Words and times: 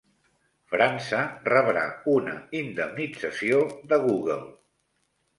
França 0.69 1.17
rebrà 1.49 1.83
una 2.13 2.33
indemnització 2.61 3.59
de 3.93 4.01
Google 4.07 4.39